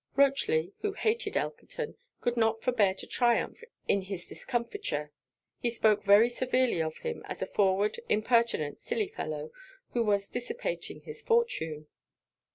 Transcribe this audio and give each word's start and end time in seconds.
Rochely, 0.17 0.73
who 0.81 0.93
hated 0.93 1.37
Elkerton, 1.37 1.93
could 2.21 2.35
not 2.35 2.63
forbear 2.63 2.95
to 2.95 3.05
triumph 3.05 3.63
in 3.87 4.03
this 4.09 4.27
discomfiture. 4.27 5.11
He 5.59 5.69
spoke 5.69 6.01
very 6.03 6.27
severely 6.27 6.81
of 6.81 6.97
him 7.05 7.21
as 7.27 7.43
a 7.43 7.45
forward, 7.45 7.99
impertinent, 8.09 8.79
silly 8.79 9.07
fellow, 9.09 9.51
who 9.93 10.03
was 10.03 10.27
dissipating 10.27 11.01
his 11.01 11.21
fortune. 11.21 11.85